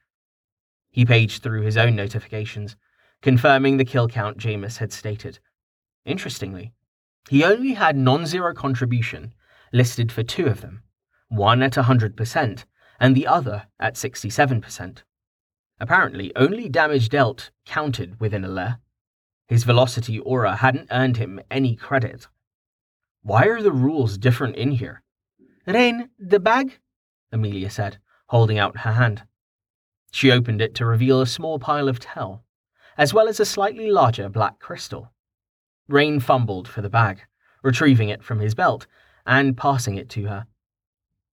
He 0.90 1.04
paged 1.04 1.42
through 1.42 1.62
his 1.62 1.76
own 1.76 1.94
notifications, 1.94 2.76
confirming 3.23 3.76
the 3.76 3.84
kill 3.84 4.08
count 4.08 4.38
Jameis 4.38 4.78
had 4.78 4.92
stated. 4.92 5.38
Interestingly, 6.04 6.73
he 7.28 7.44
only 7.44 7.75
had 7.75 7.96
non 7.96 8.26
zero 8.26 8.54
contribution 8.54 9.34
listed 9.73 10.11
for 10.11 10.23
two 10.23 10.46
of 10.46 10.61
them, 10.61 10.82
one 11.28 11.62
at 11.62 11.73
100% 11.73 12.64
and 13.00 13.16
the 13.16 13.26
other 13.26 13.66
at 13.78 13.94
67%. 13.94 15.02
Apparently, 15.80 16.32
only 16.37 16.68
damage 16.68 17.08
dealt 17.08 17.50
counted 17.66 18.20
within 18.20 18.44
a 18.44 18.49
lair. 18.49 18.78
His 19.49 19.64
velocity 19.64 20.18
aura 20.20 20.56
hadn't 20.56 20.88
earned 20.90 21.16
him 21.16 21.40
any 21.50 21.76
credit. 21.76 22.28
Why 23.25 23.47
are 23.47 23.62
the 23.62 23.73
rules 23.73 24.19
different 24.19 24.57
in 24.57 24.73
here? 24.73 25.02
Rain, 25.66 26.11
the 26.19 26.38
bag? 26.38 26.78
Amelia 27.33 27.71
said, 27.71 27.97
holding 28.26 28.59
out 28.59 28.81
her 28.81 28.93
hand. 28.93 29.23
She 30.12 30.31
opened 30.31 30.61
it 30.61 30.75
to 30.75 30.85
reveal 30.85 31.23
a 31.23 31.26
small 31.26 31.59
pile 31.59 31.88
of 31.88 31.99
tel, 31.99 32.45
as 32.99 33.14
well 33.14 33.26
as 33.26 33.40
a 33.40 33.47
slightly 33.47 33.90
larger 33.90 34.28
black 34.28 34.59
crystal. 34.59 35.11
Rain 35.88 36.21
fumbled 36.21 36.69
for 36.69 36.83
the 36.83 36.90
bag, 36.90 37.23
retrieving 37.62 38.11
it 38.11 38.23
from 38.23 38.40
his 38.40 38.54
belt 38.54 38.87
and 39.25 39.57
passing 39.57 39.97
it 39.97 40.11
to 40.11 40.26
her. 40.26 40.47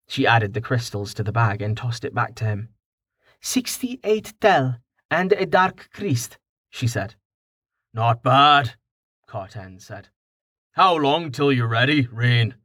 She 0.08 0.26
added 0.26 0.54
the 0.54 0.62
crystals 0.62 1.14
to 1.16 1.24
the 1.24 1.34
bag 1.34 1.62
and 1.62 1.76
tossed 1.76 2.06
it 2.06 2.16
back 2.16 2.36
to 2.36 2.46
him. 2.46 2.70
Sixty-eight 3.42 4.34
tel 4.40 4.78
and 5.10 5.34
a 5.34 5.46
dark 5.46 5.90
cryst, 5.94 6.38
she 6.70 6.88
said. 6.88 7.16
Not 7.94 8.24
bad, 8.24 8.76
Carten 9.28 9.80
said. 9.82 10.08
How 10.74 10.96
long 10.96 11.34
till 11.34 11.52
you're 11.52 11.68
ready, 11.68 12.08
Rain? 12.10 12.56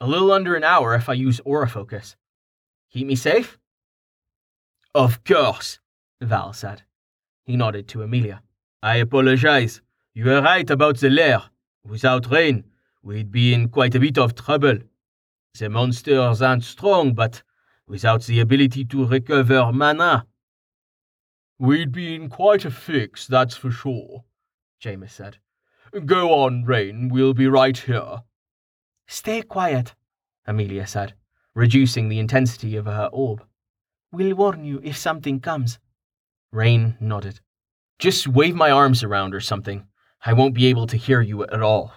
A 0.00 0.06
little 0.08 0.32
under 0.32 0.56
an 0.56 0.64
hour 0.64 0.96
if 0.96 1.08
I 1.08 1.12
use 1.12 1.40
aura 1.44 1.68
focus. 1.68 2.16
Keep 2.90 3.06
me 3.06 3.14
safe? 3.14 3.56
Of 4.92 5.22
course, 5.22 5.78
Val 6.20 6.52
said. 6.52 6.82
He 7.44 7.56
nodded 7.56 7.86
to 7.88 8.02
Amelia. 8.02 8.42
I 8.82 8.96
apologize. 8.96 9.80
You 10.12 10.24
were 10.24 10.42
right 10.42 10.68
about 10.68 10.98
the 10.98 11.08
lair. 11.08 11.42
Without 11.84 12.28
rain, 12.32 12.64
we'd 13.04 13.30
be 13.30 13.54
in 13.54 13.68
quite 13.68 13.94
a 13.94 14.00
bit 14.00 14.18
of 14.18 14.34
trouble. 14.34 14.78
The 15.56 15.68
monsters 15.68 16.42
aren't 16.42 16.64
strong, 16.64 17.14
but 17.14 17.44
without 17.86 18.24
the 18.24 18.40
ability 18.40 18.86
to 18.86 19.06
recover 19.06 19.72
mana. 19.72 20.26
We'd 21.60 21.92
be 21.92 22.16
in 22.16 22.28
quite 22.28 22.64
a 22.64 22.72
fix, 22.72 23.28
that's 23.28 23.56
for 23.56 23.70
sure, 23.70 24.24
Jameis 24.82 25.10
said. 25.10 25.38
Go 26.06 26.32
on, 26.32 26.64
Rain, 26.64 27.10
we'll 27.10 27.34
be 27.34 27.46
right 27.46 27.76
here. 27.76 28.22
Stay 29.06 29.42
quiet, 29.42 29.94
Amelia 30.46 30.86
said, 30.86 31.12
reducing 31.54 32.08
the 32.08 32.18
intensity 32.18 32.76
of 32.76 32.86
her 32.86 33.10
orb. 33.12 33.44
We'll 34.10 34.34
warn 34.34 34.64
you 34.64 34.80
if 34.82 34.96
something 34.96 35.38
comes. 35.38 35.78
Rain 36.50 36.96
nodded. 36.98 37.40
Just 37.98 38.26
wave 38.26 38.54
my 38.54 38.70
arms 38.70 39.02
around 39.02 39.34
or 39.34 39.40
something. 39.40 39.86
I 40.24 40.32
won't 40.32 40.54
be 40.54 40.66
able 40.66 40.86
to 40.86 40.96
hear 40.96 41.20
you 41.20 41.42
at 41.44 41.62
all. 41.62 41.92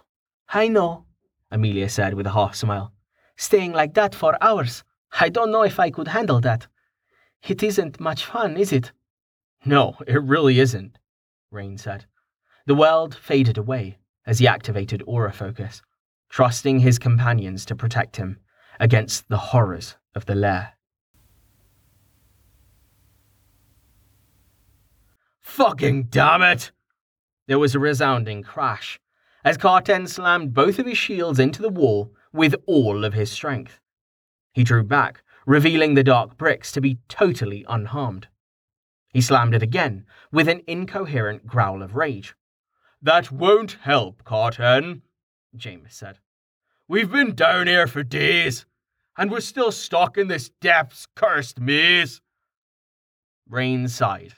I 0.50 0.68
know, 0.68 1.06
Amelia 1.50 1.88
said 1.88 2.16
with 2.16 2.28
a 2.28 2.32
half 2.32 2.54
smile. 2.54 2.92
Staying 3.38 3.72
like 3.72 3.94
that 3.94 4.14
for 4.14 4.38
hours. 4.44 4.84
I 5.22 5.30
don't 5.30 5.52
know 5.52 5.64
if 5.64 5.80
I 5.80 5.90
could 5.90 6.10
handle 6.10 6.42
that. 6.42 6.68
It 7.48 7.64
isn't 7.64 8.02
much 8.02 8.26
fun, 8.26 8.58
is 8.58 8.74
it? 8.74 8.92
No, 9.64 9.96
it 10.06 10.22
really 10.22 10.60
isn't, 10.60 11.00
Rain 11.50 11.78
said. 11.78 12.06
The 12.68 12.76
world 12.76 13.16
faded 13.16 13.60
away 13.60 14.00
as 14.26 14.40
he 14.40 14.48
activated 14.48 15.04
aura 15.06 15.32
focus, 15.32 15.84
trusting 16.30 16.80
his 16.80 16.98
companions 16.98 17.64
to 17.66 17.76
protect 17.76 18.18
him 18.18 18.40
against 18.80 19.30
the 19.30 19.38
horrors 19.38 19.98
of 20.16 20.26
the 20.26 20.34
lair. 20.34 20.74
Fucking 25.42 26.06
damn 26.06 26.42
it! 26.42 26.72
There 27.48 27.60
was 27.60 27.76
a 27.76 27.80
resounding 27.80 28.42
crash 28.42 29.00
as 29.44 29.58
Carten 29.58 30.08
slammed 30.08 30.56
both 30.56 30.80
of 30.80 30.88
his 30.88 30.98
shields 30.98 31.38
into 31.38 31.62
the 31.62 31.70
wall 31.70 32.12
with 32.34 32.56
all 32.66 33.06
of 33.06 33.14
his 33.14 33.32
strength. 33.32 33.80
He 34.54 34.64
drew 34.64 34.84
back, 34.84 35.22
revealing 35.46 35.94
the 35.94 36.04
dark 36.04 36.36
bricks 36.36 36.72
to 36.72 36.82
be 36.82 36.98
totally 37.08 37.64
unharmed. 37.70 38.28
He 39.10 39.22
slammed 39.22 39.54
it 39.54 39.62
again 39.62 40.08
with 40.32 40.50
an 40.50 40.64
incoherent 40.66 41.46
growl 41.46 41.84
of 41.84 41.96
rage. 41.96 42.36
That 43.06 43.32
won't 43.32 43.78
help, 43.84 44.24
Carten, 44.24 45.04
Jameis 45.56 45.92
said. 45.92 46.18
We've 46.88 47.12
been 47.12 47.36
down 47.36 47.68
here 47.68 47.86
for 47.86 48.02
days, 48.02 48.66
and 49.16 49.30
we're 49.30 49.42
still 49.42 49.72
stuck 49.72 50.18
in 50.18 50.28
this 50.28 50.50
depths 50.60 51.06
cursed 51.16 51.60
maze. 51.60 52.20
Rain 53.48 53.88
sighed 53.88 54.34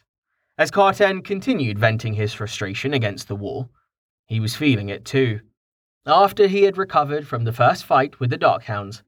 as 0.58 0.70
Carten 0.70 1.22
continued 1.22 1.80
venting 1.80 2.12
his 2.12 2.34
frustration 2.34 2.94
against 2.94 3.30
the 3.30 3.38
wall. 3.38 3.70
He 4.26 4.42
was 4.42 4.58
feeling 4.58 4.90
it 4.90 5.06
too. 5.06 5.40
After 6.06 6.48
he 6.48 6.64
had 6.64 6.78
recovered 6.78 7.26
from 7.26 7.46
the 7.46 7.54
first 7.54 7.86
fight 7.86 8.20
with 8.20 8.32
the 8.32 8.38
Darkhounds, 8.38 9.02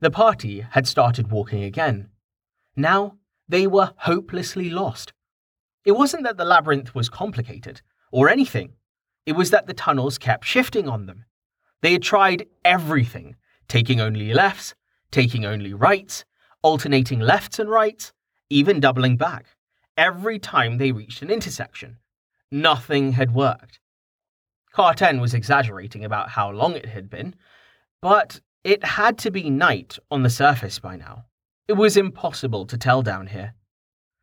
the 0.00 0.10
party 0.10 0.66
had 0.72 0.88
started 0.88 1.30
walking 1.30 1.62
again. 1.62 2.08
Now 2.74 3.14
they 3.48 3.68
were 3.68 3.92
hopelessly 3.98 4.70
lost. 4.70 5.12
It 5.84 5.92
wasn't 5.92 6.24
that 6.24 6.36
the 6.36 6.44
labyrinth 6.44 6.96
was 6.96 7.08
complicated, 7.08 7.80
or 8.10 8.28
anything. 8.28 8.74
It 9.28 9.36
was 9.36 9.50
that 9.50 9.66
the 9.66 9.74
tunnels 9.74 10.16
kept 10.16 10.46
shifting 10.46 10.88
on 10.88 11.04
them. 11.04 11.26
They 11.82 11.92
had 11.92 12.02
tried 12.02 12.46
everything, 12.64 13.36
taking 13.68 14.00
only 14.00 14.32
lefts, 14.32 14.74
taking 15.10 15.44
only 15.44 15.74
rights, 15.74 16.24
alternating 16.62 17.20
lefts 17.20 17.58
and 17.58 17.68
rights, 17.68 18.14
even 18.48 18.80
doubling 18.80 19.18
back, 19.18 19.44
every 19.98 20.38
time 20.38 20.78
they 20.78 20.92
reached 20.92 21.20
an 21.20 21.28
intersection. 21.30 21.98
Nothing 22.50 23.12
had 23.12 23.34
worked. 23.34 23.80
Carten 24.72 25.20
was 25.20 25.34
exaggerating 25.34 26.06
about 26.06 26.30
how 26.30 26.50
long 26.50 26.72
it 26.72 26.86
had 26.86 27.10
been, 27.10 27.34
but 28.00 28.40
it 28.64 28.82
had 28.82 29.18
to 29.18 29.30
be 29.30 29.50
night 29.50 29.98
on 30.10 30.22
the 30.22 30.30
surface 30.30 30.78
by 30.78 30.96
now. 30.96 31.26
It 31.68 31.74
was 31.74 31.98
impossible 31.98 32.64
to 32.64 32.78
tell 32.78 33.02
down 33.02 33.26
here. 33.26 33.52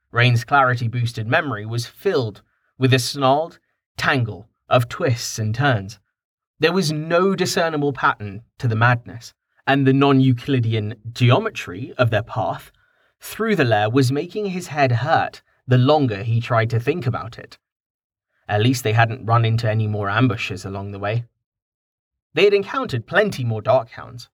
Rain's 0.09 0.43
clarity 0.43 0.88
boosted 0.88 1.27
memory 1.27 1.63
was 1.63 1.85
filled 1.85 2.41
with 2.79 2.91
a 2.91 2.97
snarled 2.97 3.59
tangle 3.97 4.50
of 4.69 4.89
twists 4.89 5.39
and 5.39 5.53
turns. 5.53 6.00
There 6.60 6.74
was 6.74 6.91
no 6.91 7.36
discernible 7.36 7.93
pattern 7.93 8.43
to 8.60 8.67
the 8.67 8.75
madness, 8.75 9.34
and 9.67 9.86
the 9.86 9.93
non 9.93 10.19
Euclidean 10.19 10.95
geometry 11.12 11.93
of 11.98 12.10
their 12.10 12.24
path 12.24 12.72
through 13.19 13.55
the 13.55 13.65
lair 13.65 13.89
was 13.89 14.12
making 14.12 14.48
his 14.48 14.67
head 14.67 14.91
hurt 14.91 15.41
the 15.67 15.77
longer 15.77 16.24
he 16.24 16.39
tried 16.39 16.69
to 16.69 16.79
think 16.79 17.07
about 17.07 17.39
it. 17.39 17.57
At 18.48 18.62
least 18.62 18.84
they 18.84 18.93
hadn't 18.93 19.25
run 19.25 19.45
into 19.45 19.69
any 19.69 19.88
more 19.88 20.10
ambushes 20.10 20.65
along 20.65 20.91
the 20.91 21.00
way. 21.00 21.25
They 22.34 22.43
had 22.43 22.53
encountered 22.53 23.07
plenty 23.07 23.43
more 23.43 23.62
Darkhounds, 23.62 24.29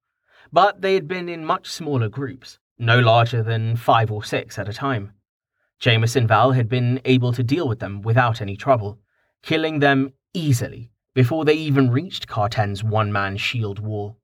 but 0.52 0.82
they 0.82 0.96
had 0.96 1.08
been 1.08 1.30
in 1.30 1.46
much 1.46 1.70
smaller 1.70 2.10
groups, 2.10 2.60
no 2.78 3.00
larger 3.00 3.42
than 3.42 3.78
five 3.78 4.12
or 4.12 4.24
six 4.24 4.60
at 4.60 4.68
a 4.68 4.74
time. 4.74 5.14
Jameis 5.80 6.16
and 6.16 6.28
Val 6.28 6.52
had 6.52 6.68
been 6.68 7.00
able 7.06 7.32
to 7.34 7.44
deal 7.44 7.68
with 7.68 7.80
them 7.80 8.02
without 8.02 8.42
any 8.42 8.58
trouble, 8.58 9.00
killing 9.42 9.80
them 9.80 10.14
easily 10.34 10.92
before 11.14 11.46
they 11.46 11.54
even 11.54 11.92
reached 11.92 12.28
Carten's 12.28 12.84
one 12.84 13.12
man 13.12 13.38
shield 13.38 13.80
wall. 13.80 14.18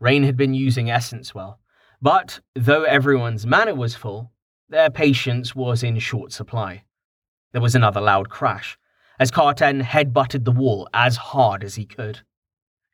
Rain 0.00 0.24
had 0.24 0.36
been 0.36 0.54
using 0.54 0.90
Essence 0.90 1.34
well, 1.34 1.60
but 2.00 2.40
though 2.54 2.84
everyone's 2.84 3.46
mana 3.46 3.74
was 3.74 3.94
full, 3.94 4.32
their 4.68 4.90
patience 4.90 5.54
was 5.54 5.82
in 5.82 5.98
short 5.98 6.32
supply. 6.32 6.84
There 7.52 7.62
was 7.62 7.74
another 7.74 8.00
loud 8.00 8.28
crash, 8.28 8.78
as 9.18 9.30
Carten 9.30 9.82
headbutted 9.82 10.44
the 10.44 10.52
wall 10.52 10.88
as 10.92 11.16
hard 11.16 11.62
as 11.62 11.76
he 11.76 11.84
could. 11.84 12.20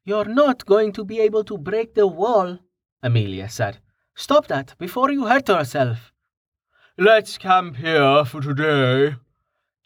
You're 0.04 0.24
not 0.24 0.66
going 0.66 0.92
to 0.92 1.04
be 1.04 1.20
able 1.20 1.44
to 1.44 1.56
break 1.56 1.94
the 1.94 2.06
wall, 2.06 2.58
Amelia 3.02 3.48
said. 3.48 3.78
Stop 4.14 4.48
that 4.48 4.74
before 4.78 5.10
you 5.10 5.26
hurt 5.26 5.48
yourself. 5.48 6.12
Let's 6.98 7.38
camp 7.38 7.76
here 7.76 8.24
for 8.24 8.40
today, 8.40 9.16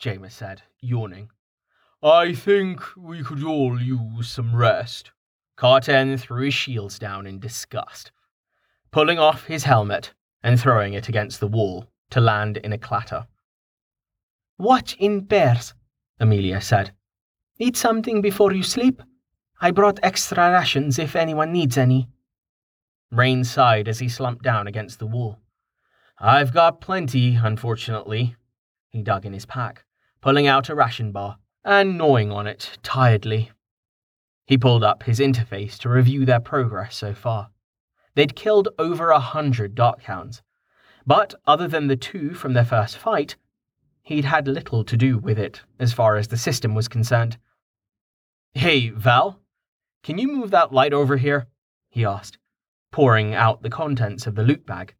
Jameis 0.00 0.32
said, 0.32 0.62
yawning. 0.80 1.28
I 2.04 2.34
think 2.34 2.82
we 2.96 3.22
could 3.22 3.44
all 3.44 3.80
use 3.80 4.28
some 4.28 4.56
rest. 4.56 5.12
Carten 5.54 6.18
threw 6.18 6.46
his 6.46 6.54
shields 6.54 6.98
down 6.98 7.28
in 7.28 7.38
disgust, 7.38 8.10
pulling 8.90 9.20
off 9.20 9.44
his 9.44 9.62
helmet 9.62 10.12
and 10.42 10.58
throwing 10.58 10.94
it 10.94 11.08
against 11.08 11.38
the 11.38 11.46
wall 11.46 11.86
to 12.10 12.20
land 12.20 12.56
in 12.56 12.72
a 12.72 12.78
clatter. 12.78 13.28
Watch 14.58 14.96
in 14.98 15.26
pairs, 15.26 15.74
Amelia 16.18 16.60
said. 16.60 16.90
Eat 17.60 17.76
something 17.76 18.20
before 18.20 18.52
you 18.52 18.64
sleep. 18.64 19.00
I 19.60 19.70
brought 19.70 20.00
extra 20.02 20.50
rations 20.50 20.98
if 20.98 21.14
anyone 21.14 21.52
needs 21.52 21.78
any. 21.78 22.08
Rain 23.12 23.44
sighed 23.44 23.86
as 23.86 24.00
he 24.00 24.08
slumped 24.08 24.42
down 24.42 24.66
against 24.66 24.98
the 24.98 25.06
wall. 25.06 25.38
I've 26.18 26.52
got 26.52 26.80
plenty, 26.80 27.36
unfortunately. 27.36 28.34
He 28.88 29.02
dug 29.02 29.24
in 29.24 29.32
his 29.32 29.46
pack, 29.46 29.84
pulling 30.20 30.48
out 30.48 30.68
a 30.68 30.74
ration 30.74 31.12
bar 31.12 31.38
and 31.64 31.96
gnawing 31.96 32.32
on 32.32 32.46
it 32.46 32.78
tiredly. 32.82 33.50
He 34.46 34.58
pulled 34.58 34.82
up 34.82 35.04
his 35.04 35.20
interface 35.20 35.78
to 35.78 35.88
review 35.88 36.24
their 36.24 36.40
progress 36.40 36.96
so 36.96 37.14
far. 37.14 37.50
They'd 38.14 38.36
killed 38.36 38.68
over 38.78 39.10
a 39.10 39.20
hundred 39.20 39.74
Darkhounds, 39.74 40.42
but 41.06 41.34
other 41.46 41.68
than 41.68 41.86
the 41.86 41.96
two 41.96 42.34
from 42.34 42.52
their 42.52 42.64
first 42.64 42.98
fight, 42.98 43.36
he'd 44.02 44.24
had 44.24 44.48
little 44.48 44.84
to 44.84 44.96
do 44.96 45.18
with 45.18 45.38
it 45.38 45.62
as 45.78 45.92
far 45.92 46.16
as 46.16 46.28
the 46.28 46.36
system 46.36 46.74
was 46.74 46.88
concerned. 46.88 47.38
Hey, 48.54 48.90
Val, 48.90 49.40
can 50.02 50.18
you 50.18 50.28
move 50.28 50.50
that 50.50 50.72
light 50.72 50.92
over 50.92 51.16
here? 51.16 51.46
he 51.88 52.04
asked, 52.04 52.38
pouring 52.90 53.34
out 53.34 53.62
the 53.62 53.70
contents 53.70 54.26
of 54.26 54.34
the 54.34 54.42
loot 54.42 54.66
bag. 54.66 54.94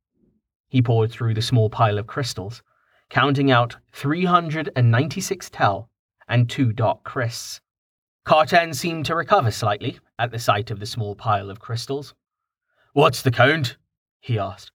He 0.69 0.81
poured 0.81 1.11
through 1.11 1.35
the 1.35 1.43
small 1.43 1.69
pile 1.69 1.99
of 1.99 2.07
crystals, 2.07 2.63
counting 3.11 3.51
out 3.51 3.77
396 3.93 5.51
tel 5.51 5.91
and 6.33 6.49
two 6.49 6.73
dark 6.73 7.05
crysts. 7.05 7.61
Carten 8.25 8.73
seemed 8.73 9.05
to 9.05 9.15
recover 9.15 9.51
slightly 9.51 9.99
at 10.19 10.31
the 10.31 10.39
sight 10.39 10.71
of 10.71 10.81
the 10.81 10.87
small 10.87 11.15
pile 11.15 11.51
of 11.51 11.61
crystals. 11.61 12.15
What's 12.95 13.21
the 13.21 13.31
count? 13.31 13.77
he 14.19 14.39
asked. 14.39 14.73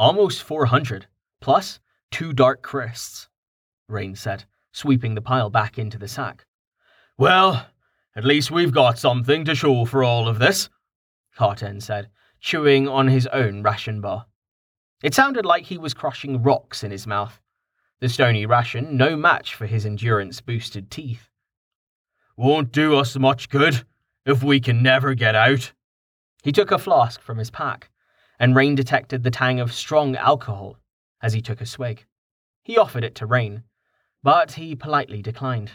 Almost 0.00 0.42
400, 0.42 1.06
plus 1.40 1.78
two 2.10 2.32
dark 2.32 2.60
crysts, 2.60 3.28
Rain 3.88 4.16
said, 4.16 4.46
sweeping 4.72 5.14
the 5.14 5.22
pile 5.22 5.48
back 5.48 5.78
into 5.78 5.96
the 5.96 6.08
sack. 6.08 6.44
Well, 7.16 7.68
at 8.16 8.24
least 8.24 8.50
we've 8.50 8.72
got 8.72 8.98
something 8.98 9.44
to 9.44 9.54
show 9.54 9.84
for 9.84 10.02
all 10.02 10.26
of 10.26 10.40
this, 10.40 10.68
Carten 11.36 11.80
said, 11.80 12.08
chewing 12.40 12.88
on 12.88 13.06
his 13.06 13.28
own 13.28 13.62
ration 13.62 14.00
bar. 14.00 14.26
It 15.04 15.14
sounded 15.14 15.46
like 15.46 15.66
he 15.66 15.78
was 15.78 15.94
crushing 15.94 16.42
rocks 16.42 16.82
in 16.82 16.90
his 16.90 17.06
mouth. 17.06 17.40
The 18.00 18.08
stony 18.10 18.44
ration 18.44 18.98
no 18.98 19.16
match 19.16 19.54
for 19.54 19.66
his 19.66 19.86
endurance 19.86 20.42
boosted 20.42 20.90
teeth. 20.90 21.30
Won't 22.36 22.70
do 22.70 22.94
us 22.94 23.16
much 23.16 23.48
good 23.48 23.86
if 24.26 24.42
we 24.42 24.60
can 24.60 24.82
never 24.82 25.14
get 25.14 25.34
out. 25.34 25.72
He 26.42 26.52
took 26.52 26.70
a 26.70 26.78
flask 26.78 27.22
from 27.22 27.38
his 27.38 27.50
pack, 27.50 27.90
and 28.38 28.54
Rain 28.54 28.74
detected 28.74 29.22
the 29.22 29.30
tang 29.30 29.60
of 29.60 29.72
strong 29.72 30.14
alcohol 30.14 30.76
as 31.22 31.32
he 31.32 31.40
took 31.40 31.62
a 31.62 31.66
swig. 31.66 32.04
He 32.62 32.76
offered 32.76 33.02
it 33.02 33.14
to 33.14 33.26
Rain, 33.26 33.62
but 34.22 34.52
he 34.52 34.76
politely 34.76 35.22
declined. 35.22 35.70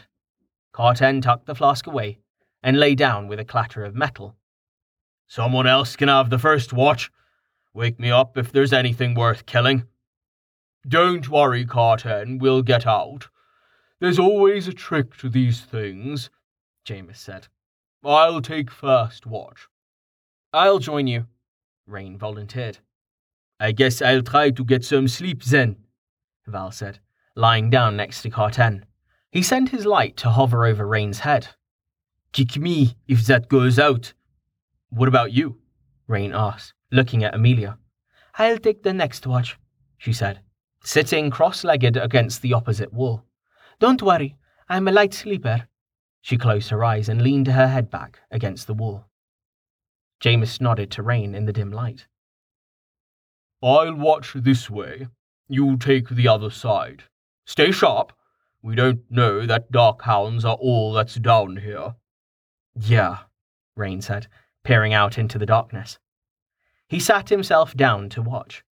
Carten 0.72 1.20
tucked 1.22 1.46
the 1.46 1.56
flask 1.56 1.88
away 1.88 2.18
and 2.62 2.78
lay 2.78 2.94
down 2.94 3.26
with 3.26 3.40
a 3.40 3.44
clatter 3.44 3.84
of 3.84 3.96
metal. 3.96 4.36
Someone 5.26 5.66
else 5.66 5.96
can 5.96 6.08
have 6.08 6.30
the 6.30 6.38
first 6.38 6.72
watch. 6.72 7.10
Wake 7.74 7.98
me 7.98 8.10
up 8.12 8.38
if 8.38 8.52
there's 8.52 8.72
anything 8.72 9.14
worth 9.14 9.44
killing. 9.44 9.88
Don't 10.86 11.28
worry, 11.28 11.64
Carten, 11.64 12.38
we'll 12.38 12.62
get 12.62 12.86
out. 12.86 13.28
There's 14.00 14.18
always 14.18 14.66
a 14.66 14.72
trick 14.72 15.16
to 15.18 15.28
these 15.28 15.60
things, 15.60 16.28
Jameis 16.84 17.18
said. 17.18 17.46
I'll 18.04 18.42
take 18.42 18.70
first 18.70 19.24
watch. 19.26 19.68
I'll 20.52 20.80
join 20.80 21.06
you, 21.06 21.26
Rain 21.86 22.18
volunteered. 22.18 22.78
I 23.60 23.70
guess 23.70 24.02
I'll 24.02 24.22
try 24.22 24.50
to 24.50 24.64
get 24.64 24.84
some 24.84 25.06
sleep 25.06 25.44
then, 25.44 25.76
Val 26.48 26.72
said, 26.72 26.98
lying 27.36 27.70
down 27.70 27.96
next 27.96 28.22
to 28.22 28.30
Carten. 28.30 28.84
He 29.30 29.42
sent 29.42 29.68
his 29.68 29.86
light 29.86 30.16
to 30.18 30.30
hover 30.30 30.66
over 30.66 30.84
Rain's 30.86 31.20
head. 31.20 31.48
Kick 32.32 32.56
me 32.56 32.96
if 33.06 33.24
that 33.26 33.48
goes 33.48 33.78
out. 33.78 34.14
What 34.90 35.08
about 35.08 35.32
you? 35.32 35.58
Rain 36.08 36.32
asked, 36.34 36.74
looking 36.90 37.22
at 37.22 37.34
Amelia. 37.34 37.78
I'll 38.36 38.58
take 38.58 38.82
the 38.82 38.92
next 38.92 39.28
watch, 39.28 39.58
she 39.96 40.12
said, 40.12 40.40
sitting 40.82 41.30
cross 41.30 41.64
legged 41.64 41.96
against 41.96 42.42
the 42.42 42.52
opposite 42.52 42.92
wall. 42.92 43.24
Don't 43.78 44.02
worry, 44.02 44.36
I'm 44.68 44.88
a 44.88 44.92
light 44.92 45.14
sleeper. 45.14 45.68
She 46.20 46.38
closed 46.38 46.70
her 46.70 46.84
eyes 46.84 47.08
and 47.08 47.22
leaned 47.22 47.48
her 47.48 47.68
head 47.68 47.90
back 47.90 48.20
against 48.30 48.66
the 48.66 48.74
wall. 48.74 49.06
Jameis 50.22 50.60
nodded 50.60 50.90
to 50.92 51.02
Rain 51.02 51.34
in 51.34 51.46
the 51.46 51.52
dim 51.52 51.72
light. 51.72 52.06
I'll 53.62 53.94
watch 53.94 54.32
this 54.34 54.70
way. 54.70 55.08
You 55.48 55.76
take 55.76 56.08
the 56.08 56.28
other 56.28 56.50
side. 56.50 57.04
Stay 57.44 57.72
sharp. 57.72 58.12
We 58.62 58.76
don't 58.76 59.02
know 59.10 59.46
that 59.46 59.72
dark 59.72 60.02
hounds 60.02 60.44
are 60.44 60.54
all 60.54 60.92
that's 60.92 61.16
down 61.16 61.56
here. 61.56 61.96
Yeah, 62.74 63.18
Rain 63.76 64.00
said, 64.00 64.28
peering 64.62 64.92
out 64.92 65.18
into 65.18 65.38
the 65.38 65.46
darkness. 65.46 65.98
He 66.88 67.00
sat 67.00 67.28
himself 67.28 67.76
down 67.76 68.08
to 68.10 68.22
watch, 68.22 68.64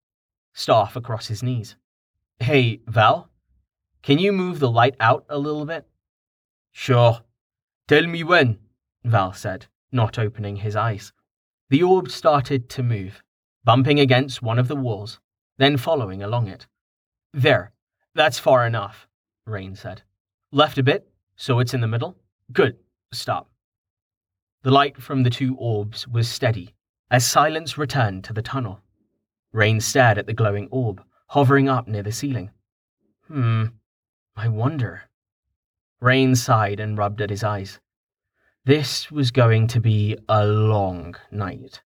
staff 0.52 0.94
across 0.94 1.26
his 1.26 1.42
knees. 1.42 1.76
Hey, 2.40 2.80
Val, 2.86 3.30
can 4.02 4.18
you 4.18 4.32
move 4.32 4.60
the 4.60 4.70
light 4.70 4.96
out 4.98 5.26
a 5.28 5.38
little 5.38 5.66
bit? 5.66 5.86
Sure. 6.72 7.20
Tell 7.86 8.06
me 8.06 8.24
when, 8.24 8.58
Val 9.04 9.34
said, 9.34 9.66
not 9.92 10.18
opening 10.18 10.56
his 10.56 10.74
eyes. 10.74 11.12
The 11.68 11.82
orb 11.82 12.10
started 12.10 12.70
to 12.70 12.82
move, 12.82 13.22
bumping 13.62 14.00
against 14.00 14.42
one 14.42 14.58
of 14.58 14.68
the 14.68 14.76
walls, 14.76 15.20
then 15.58 15.76
following 15.76 16.22
along 16.22 16.48
it. 16.48 16.66
There, 17.34 17.72
that's 18.14 18.38
far 18.38 18.66
enough, 18.66 19.06
Rain 19.46 19.76
said. 19.76 20.02
Left 20.50 20.78
a 20.78 20.82
bit, 20.82 21.08
so 21.36 21.58
it's 21.58 21.74
in 21.74 21.82
the 21.82 21.86
middle? 21.86 22.16
Good, 22.52 22.78
stop. 23.12 23.50
The 24.62 24.70
light 24.70 25.00
from 25.00 25.22
the 25.22 25.30
two 25.30 25.56
orbs 25.56 26.08
was 26.08 26.26
steady 26.26 26.74
as 27.10 27.26
silence 27.26 27.76
returned 27.76 28.24
to 28.24 28.32
the 28.32 28.42
tunnel. 28.42 28.80
Rain 29.52 29.80
stared 29.80 30.16
at 30.16 30.26
the 30.26 30.32
glowing 30.32 30.68
orb, 30.70 31.02
hovering 31.30 31.68
up 31.68 31.86
near 31.86 32.02
the 32.02 32.10
ceiling. 32.10 32.50
Hmm, 33.28 33.66
I 34.34 34.48
wonder. 34.48 35.02
Rain 36.00 36.34
sighed 36.34 36.80
and 36.80 36.98
rubbed 36.98 37.20
at 37.20 37.30
his 37.30 37.44
eyes. 37.44 37.78
This 38.64 39.12
was 39.12 39.30
going 39.30 39.68
to 39.68 39.80
be 39.80 40.16
a 40.28 40.44
long 40.44 41.14
night. 41.30 41.82